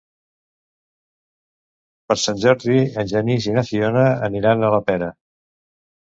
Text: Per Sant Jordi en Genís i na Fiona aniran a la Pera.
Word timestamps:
Per 2.07 2.17
Sant 2.21 2.39
Jordi 2.45 2.79
en 3.03 3.13
Genís 3.13 3.47
i 3.51 3.55
na 3.59 3.67
Fiona 3.69 4.09
aniran 4.31 4.65
a 4.71 4.75
la 4.79 4.83
Pera. 4.91 5.13